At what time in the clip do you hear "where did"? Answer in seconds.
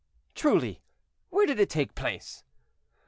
1.29-1.59